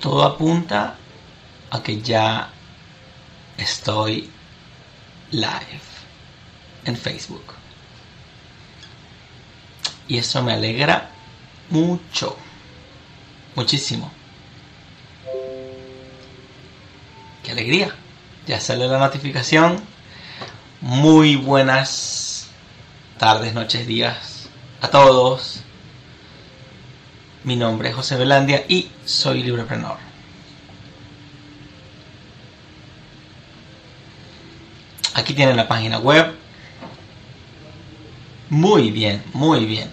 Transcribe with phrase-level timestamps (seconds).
[0.00, 0.96] todo apunta
[1.70, 2.50] a que ya
[3.56, 4.30] estoy
[5.30, 5.80] live
[6.84, 7.54] en Facebook.
[10.08, 11.10] Y eso me alegra
[11.70, 12.36] mucho,
[13.54, 14.10] muchísimo.
[17.42, 17.94] ¡Qué alegría!
[18.46, 19.80] Ya sale la notificación.
[20.80, 22.48] Muy buenas
[23.18, 24.48] tardes, noches, días
[24.80, 25.65] a todos.
[27.46, 29.98] Mi nombre es José Velandia y soy libreprenor.
[35.14, 36.34] Aquí tienen la página web.
[38.50, 39.88] Muy bien, muy bien.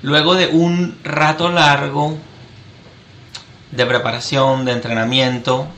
[0.00, 2.16] Luego de un rato largo
[3.70, 5.68] de preparación, de entrenamiento,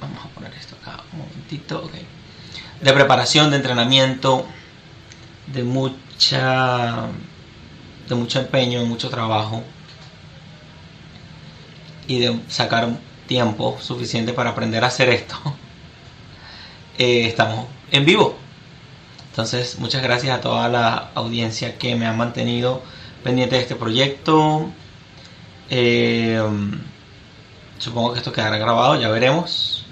[0.00, 1.90] vamos a poner esto acá un momentito.
[2.80, 4.46] De preparación, de entrenamiento,
[5.48, 7.08] de mucha,
[8.08, 9.62] de mucho empeño, de mucho trabajo
[12.10, 12.88] y de sacar
[13.28, 15.36] tiempo suficiente para aprender a hacer esto.
[16.98, 18.36] Eh, estamos en vivo.
[19.30, 22.82] Entonces, muchas gracias a toda la audiencia que me ha mantenido
[23.24, 24.68] pendiente de este proyecto.
[25.70, 26.42] Eh,
[27.78, 29.86] supongo que esto quedará grabado, ya veremos.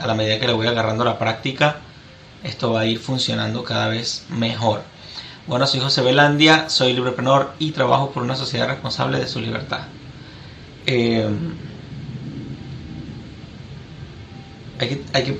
[0.00, 1.80] a la medida que le voy agarrando la práctica,
[2.42, 4.82] esto va a ir funcionando cada vez mejor.
[5.46, 9.80] Bueno, soy José Belandia, soy libreprenor y trabajo por una sociedad responsable de su libertad.
[10.86, 11.28] Eh,
[14.78, 15.38] hay, que, hay que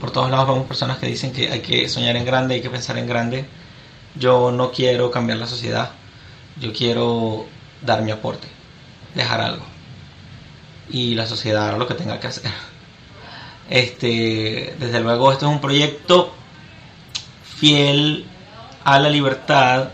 [0.00, 2.70] por todos lados vemos personas que dicen que hay que soñar en grande, hay que
[2.70, 3.44] pensar en grande.
[4.14, 5.90] Yo no quiero cambiar la sociedad,
[6.60, 7.46] yo quiero
[7.82, 8.48] dar mi aporte,
[9.14, 9.64] dejar algo.
[10.90, 12.50] Y la sociedad hará lo que tenga que hacer.
[13.70, 16.32] Este, desde luego, esto es un proyecto
[17.42, 18.24] fiel
[18.82, 19.90] a la libertad,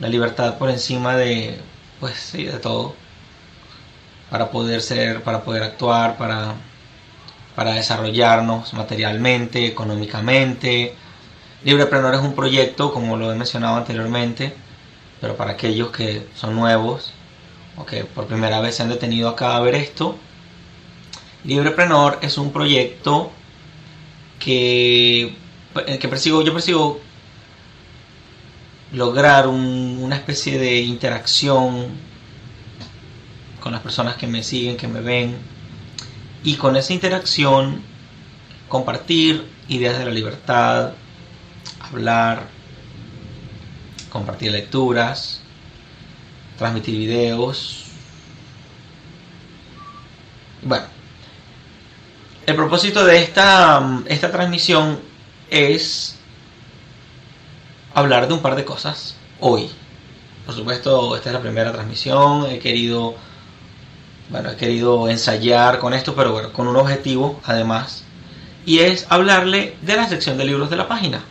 [0.00, 1.56] la libertad por encima de,
[2.00, 2.96] pues de todo,
[4.30, 6.54] para poder ser, para poder actuar, para
[7.54, 10.94] para desarrollarnos materialmente, económicamente.
[11.62, 14.54] Librepreneur es un proyecto, como lo he mencionado anteriormente,
[15.20, 17.12] pero para aquellos que son nuevos
[17.76, 20.16] o que por primera vez se han detenido acá a ver esto,
[21.44, 23.30] Librepreneur es un proyecto
[24.38, 25.34] que,
[26.00, 27.00] que persigo, yo persigo
[28.92, 31.88] lograr una especie de interacción
[33.60, 35.36] con las personas que me siguen, que me ven,
[36.42, 37.82] y con esa interacción
[38.68, 40.92] compartir ideas de la libertad,
[41.80, 42.46] hablar,
[44.10, 45.40] compartir lecturas,
[46.58, 47.84] transmitir videos.
[50.62, 50.86] Bueno,
[52.46, 55.00] el propósito de esta, esta transmisión
[55.50, 56.16] es
[57.94, 59.70] hablar de un par de cosas hoy.
[60.46, 63.14] Por supuesto, esta es la primera transmisión, he querido
[64.30, 68.04] bueno, he querido ensayar con esto, pero bueno, con un objetivo además,
[68.64, 71.24] y es hablarle de la sección de libros de la página.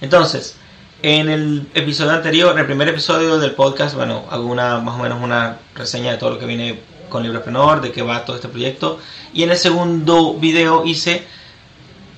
[0.00, 0.56] Entonces,
[1.02, 5.22] en el episodio anterior, el primer episodio del podcast, bueno, hago una, más o menos
[5.22, 9.00] una reseña de todo lo que viene con Librepreneur, de qué va todo este proyecto.
[9.34, 11.26] Y en el segundo video hice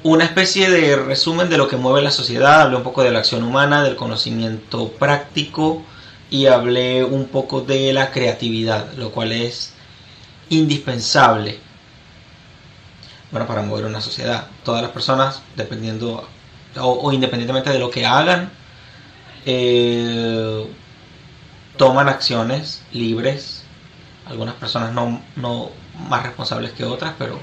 [0.02, 3.18] una especie de resumen de lo que mueve la sociedad, hablé un poco de la
[3.18, 5.82] acción humana, del conocimiento práctico
[6.30, 9.74] y hablé un poco de la creatividad, lo cual es
[10.48, 11.58] indispensable
[13.30, 14.46] bueno, para mover una sociedad.
[14.64, 16.26] Todas las personas, dependiendo
[16.76, 18.50] o, independientemente de lo que hagan,
[19.44, 20.66] eh,
[21.76, 23.64] toman acciones libres.
[24.26, 25.70] Algunas personas no, no
[26.08, 27.38] más responsables que otras, pero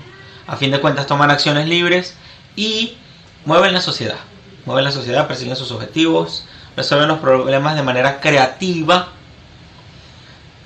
[0.48, 2.15] a fin de cuentas toman acciones libres
[2.57, 2.98] y
[3.45, 4.18] mueven la sociedad.
[4.65, 6.44] Mueven la sociedad, persiguen sus objetivos,
[6.75, 9.13] resuelven los problemas de manera creativa,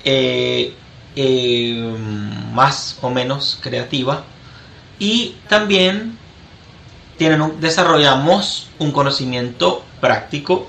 [0.02, 0.74] eh,
[1.14, 1.96] eh,
[2.52, 4.24] más o menos creativa,
[4.98, 6.18] y también
[7.16, 10.66] tienen desarrollamos un conocimiento práctico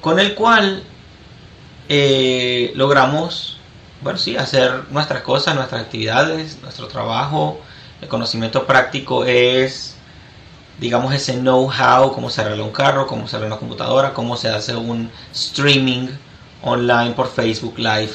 [0.00, 0.82] con el cual
[1.88, 3.58] eh, logramos,
[4.16, 7.60] sí, hacer nuestras cosas, nuestras actividades, nuestro trabajo.
[8.00, 9.96] El conocimiento práctico es
[10.80, 14.48] digamos, ese know-how, cómo se arregla un carro, cómo se arregla una computadora, cómo se
[14.48, 16.08] hace un streaming
[16.62, 18.12] online por Facebook Live,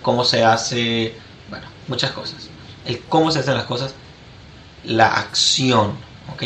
[0.00, 1.14] cómo se hace,
[1.50, 2.48] bueno, muchas cosas.
[2.86, 3.94] El cómo se hacen las cosas,
[4.84, 5.92] la acción,
[6.32, 6.42] ¿ok?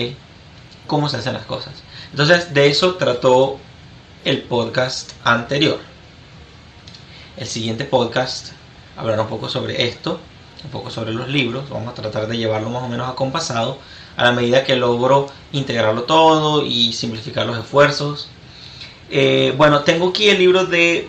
[0.88, 1.74] Cómo se hacen las cosas.
[2.10, 3.58] Entonces, de eso trató
[4.24, 5.78] el podcast anterior.
[7.36, 8.48] El siguiente podcast
[8.96, 10.18] hablará un poco sobre esto,
[10.64, 11.70] un poco sobre los libros.
[11.70, 13.78] Vamos a tratar de llevarlo más o menos acompasado
[14.20, 18.28] a la medida que logro integrarlo todo y simplificar los esfuerzos.
[19.10, 21.08] Eh, bueno, tengo aquí el libro de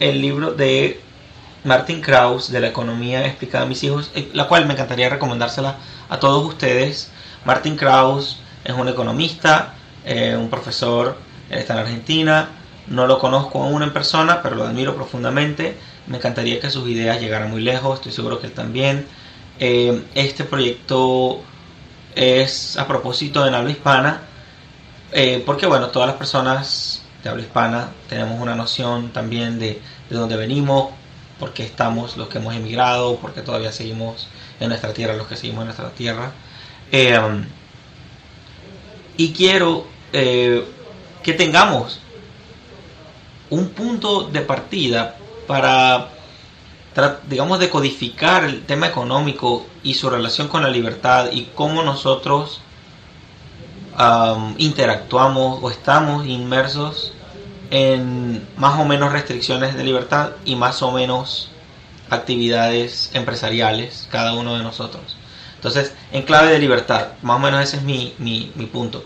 [0.00, 1.00] el libro de
[1.62, 5.76] Martin Krauss de la economía explicada a mis hijos, eh, la cual me encantaría recomendársela
[6.08, 7.08] a todos ustedes.
[7.44, 11.16] Martin Krauss es un economista, eh, un profesor,
[11.50, 12.48] está en Argentina.
[12.88, 15.76] No lo conozco aún en persona, pero lo admiro profundamente.
[16.08, 19.06] Me encantaría que sus ideas llegaran muy lejos, estoy seguro que él también.
[19.60, 21.44] este proyecto
[22.14, 24.22] es a propósito de habla hispana,
[25.12, 30.16] eh, porque bueno, todas las personas de habla hispana tenemos una noción también de, de
[30.16, 30.90] dónde venimos,
[31.38, 34.28] por qué estamos los que hemos emigrado, por qué todavía seguimos
[34.60, 36.32] en nuestra tierra, los que seguimos en nuestra tierra.
[36.90, 37.18] Eh,
[39.16, 40.64] y quiero eh,
[41.22, 42.00] que tengamos
[43.50, 45.16] un punto de partida
[45.46, 46.08] para
[47.28, 52.60] digamos, de codificar el tema económico y su relación con la libertad y cómo nosotros
[54.58, 57.12] interactuamos o estamos inmersos
[57.70, 61.50] en más o menos restricciones de libertad y más o menos
[62.10, 65.16] actividades empresariales, cada uno de nosotros.
[65.54, 69.04] Entonces, en clave de libertad, más o menos ese es mi, mi, mi punto.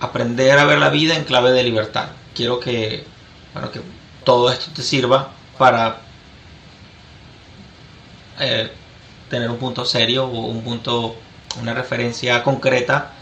[0.00, 2.08] Aprender a ver la vida en clave de libertad.
[2.34, 3.04] Quiero que,
[3.52, 3.80] bueno, que
[4.24, 6.05] todo esto te sirva para
[8.40, 8.70] eh,
[9.28, 11.16] tener un punto serio o un punto,
[11.60, 13.12] una referencia concreta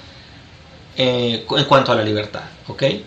[0.97, 2.83] eh, en cuanto a la libertad, ¿ok?
[2.83, 3.03] Eh,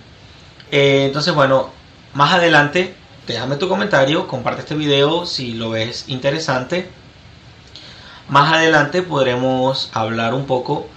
[1.06, 1.70] entonces, bueno,
[2.14, 2.96] más adelante,
[3.26, 6.90] déjame tu comentario, comparte este video si lo ves interesante.
[8.28, 10.88] Más adelante podremos hablar un poco,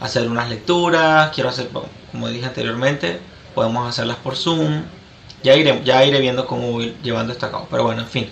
[0.00, 1.68] hacer unas lecturas, quiero hacer,
[2.12, 3.18] como dije anteriormente,
[3.54, 4.84] podemos hacerlas por Zoom.
[5.42, 7.66] Ya iré, ya iré viendo cómo voy llevando esto a cabo.
[7.70, 8.30] Pero bueno, en fin.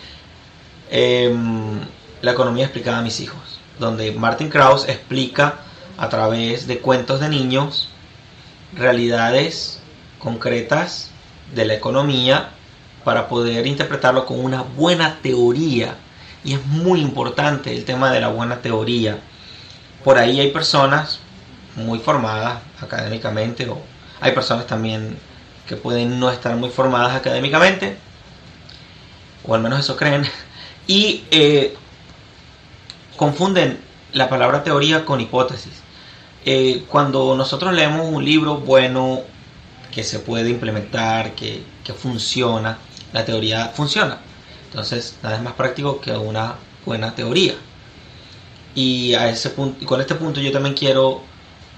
[0.90, 1.80] Em,
[2.22, 5.58] la economía explicada a mis hijos, donde Martin Krauss explica
[5.96, 7.90] a través de cuentos de niños
[8.74, 9.80] realidades
[10.18, 11.10] concretas
[11.54, 12.50] de la economía
[13.04, 15.96] para poder interpretarlo con una buena teoría.
[16.42, 19.18] Y es muy importante el tema de la buena teoría.
[20.02, 21.20] Por ahí hay personas
[21.76, 23.80] muy formadas académicamente o
[24.20, 25.16] hay personas también
[25.66, 27.96] que pueden no estar muy formadas académicamente,
[29.46, 30.24] o al menos eso creen,
[30.86, 31.76] y eh,
[33.16, 33.78] confunden
[34.12, 35.72] la palabra teoría con hipótesis.
[36.44, 39.22] Eh, cuando nosotros leemos un libro bueno
[39.92, 41.62] que se puede implementar, que,
[41.96, 42.78] funciona,
[43.12, 44.18] la teoría funciona.
[44.66, 47.54] Entonces, nada es más práctico que una buena teoría.
[48.74, 51.22] Y a ese punto, con este punto yo también quiero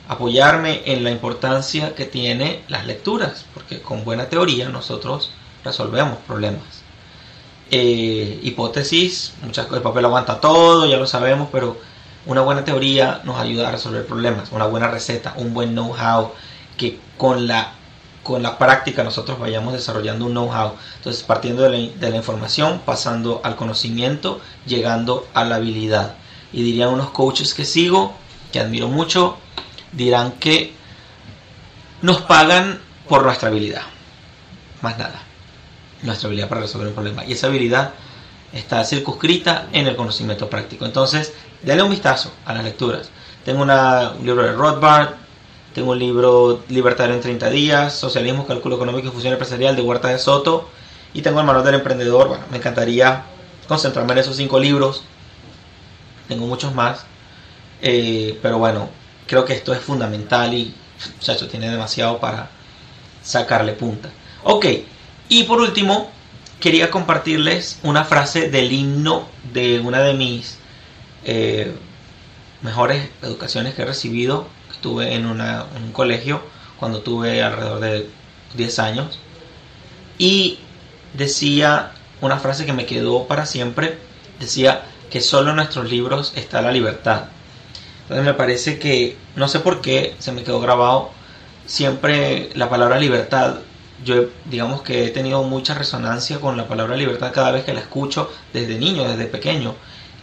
[0.09, 5.31] apoyarme en la importancia que tiene las lecturas, porque con buena teoría nosotros
[5.65, 6.86] resolvemos problemas.
[7.69, 11.77] Eh, hipótesis, muchas, el papel aguanta todo, ya lo sabemos, pero
[12.25, 16.31] una buena teoría nos ayuda a resolver problemas, una buena receta, un buen know-how,
[16.77, 17.73] que con la,
[18.23, 20.75] con la práctica nosotros vayamos desarrollando un know-how.
[20.99, 26.15] Entonces, partiendo de la, de la información, pasando al conocimiento, llegando a la habilidad.
[26.53, 28.15] Y dirían unos coaches que sigo,
[28.53, 29.39] que admiro mucho,
[29.91, 30.73] dirán que
[32.01, 33.83] nos pagan por nuestra habilidad.
[34.83, 35.26] Más nada
[36.03, 37.25] nuestra habilidad para resolver un problema.
[37.25, 37.93] Y esa habilidad
[38.53, 40.85] está circunscrita en el conocimiento práctico.
[40.85, 43.11] Entonces, denle un vistazo a las lecturas.
[43.45, 45.15] Tengo un libro de Rothbard,
[45.75, 50.09] tengo un libro Libertario en 30 días, Socialismo, Cálculo Económico y Fusión Empresarial de Huerta
[50.09, 50.71] de Soto
[51.13, 52.29] Y tengo el manual del emprendedor.
[52.29, 53.25] Bueno, me encantaría
[53.69, 55.03] concentrarme en esos cinco libros.
[56.29, 57.05] Tengo muchos más.
[57.83, 58.89] Eh, pero bueno,
[59.27, 60.75] creo que esto es fundamental y,
[61.17, 62.49] muchachos, tiene demasiado para
[63.23, 64.09] sacarle punta.
[64.45, 64.67] Ok,
[65.29, 66.11] y por último,
[66.61, 70.59] quería compartirles una frase del himno de una de mis
[71.25, 71.75] eh,
[72.63, 74.47] mejores educaciones que he recibido.
[74.71, 76.43] Estuve en, una, en un colegio
[76.79, 78.09] cuando tuve alrededor de
[78.57, 79.19] 10 años.
[80.19, 80.59] Y
[81.15, 83.99] decía una frase que me quedó para siempre.
[84.41, 87.25] Decía que solo en nuestros libros está la libertad.
[88.03, 91.11] Entonces me parece que, no sé por qué, se me quedó grabado
[91.67, 93.57] siempre la palabra libertad.
[94.05, 97.81] Yo digamos que he tenido mucha resonancia con la palabra libertad cada vez que la
[97.81, 99.75] escucho desde niño, desde pequeño.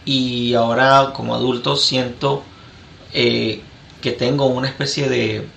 [0.04, 2.42] Y ahora como adulto siento
[3.12, 3.62] eh,
[4.00, 5.48] que tengo una especie de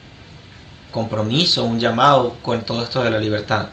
[0.91, 3.69] compromiso, un llamado con todo esto de la libertad.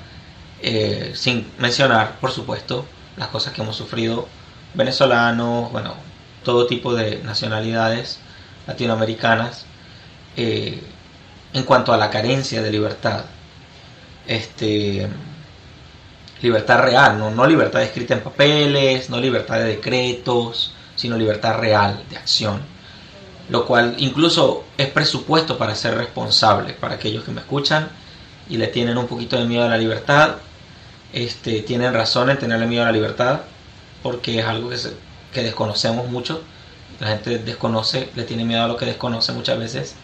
[0.60, 2.86] Eh, sin mencionar, por supuesto,
[3.16, 4.28] las cosas que hemos sufrido
[4.74, 5.94] venezolanos, bueno,
[6.42, 8.18] todo tipo de nacionalidades
[8.66, 9.66] latinoamericanas
[10.36, 10.82] eh,
[11.52, 13.24] en cuanto a la carencia de libertad.
[14.26, 15.08] Este,
[16.42, 17.30] libertad real, ¿no?
[17.30, 22.60] no libertad escrita en papeles, no libertad de decretos, sino libertad real de acción.
[23.48, 27.88] Lo cual incluso es presupuesto para ser responsable para aquellos que me escuchan
[28.48, 30.36] y le tienen un poquito de miedo a la libertad.
[31.12, 33.40] Este, tienen razón en tenerle miedo a la libertad
[34.02, 34.76] porque es algo que,
[35.32, 36.42] que desconocemos mucho
[37.00, 39.94] la gente desconoce, le tiene miedo a lo que desconoce muchas veces.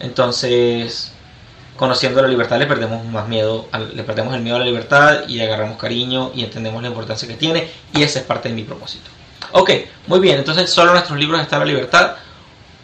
[0.00, 1.12] Entonces,
[1.76, 5.40] conociendo la libertad le perdemos más miedo, le perdemos el miedo a la libertad y
[5.40, 9.10] agarramos cariño y entendemos la importancia que tiene y esa es parte de mi propósito.
[9.52, 9.70] Ok,
[10.06, 12.16] muy bien, entonces solo en nuestros libros está la libertad.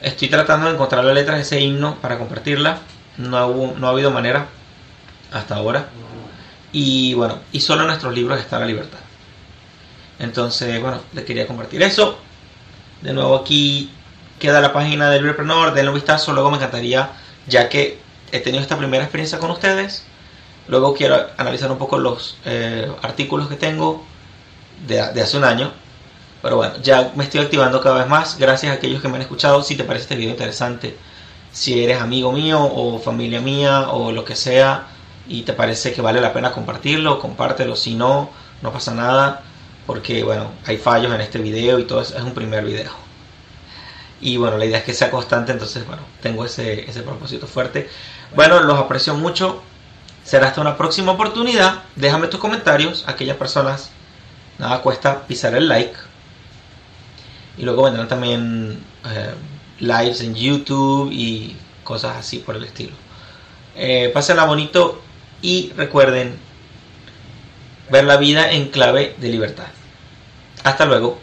[0.02, 2.78] Estoy tratando de encontrar la letra de ese himno para compartirla.
[3.16, 4.47] No, no ha habido manera
[5.32, 5.88] hasta ahora.
[6.73, 8.99] Y bueno, y solo en nuestros libros está la libertad.
[10.18, 12.18] Entonces, bueno, le quería compartir eso.
[13.02, 13.90] De nuevo aquí
[14.38, 17.11] queda la página del Librepreneur, denle un vistazo, luego me encantaría,
[17.47, 17.99] ya que
[18.32, 20.04] he tenido esta primera experiencia con ustedes,
[20.68, 24.04] luego quiero analizar un poco los eh, artículos que tengo
[24.87, 25.72] de, hace un año,
[26.42, 29.22] pero bueno, ya me estoy activando cada vez más, gracias a aquellos que me han
[29.22, 30.96] escuchado, si te parece este video interesante,
[31.52, 34.87] si eres amigo mío o familia mía o lo que sea,
[35.28, 38.30] y te parece que vale la pena compartirlo, compártelo, si no,
[38.62, 39.42] no pasa nada
[39.90, 43.09] porque bueno, hay fallos en este video y todo eso, es un primer video.
[44.20, 47.88] Y bueno, la idea es que sea constante, entonces bueno, tengo ese, ese propósito fuerte.
[48.34, 49.62] Bueno, los aprecio mucho.
[50.24, 51.82] Será hasta una próxima oportunidad.
[51.96, 53.90] Déjame tus comentarios, aquellas personas,
[54.58, 55.94] nada cuesta pisar el like.
[57.56, 59.34] Y luego vendrán también eh,
[59.80, 62.92] lives en YouTube y cosas así por el estilo.
[63.74, 65.02] Eh, pásenla bonito
[65.42, 66.38] y recuerden
[67.90, 69.66] ver la vida en clave de libertad.
[70.64, 71.18] Hasta luego.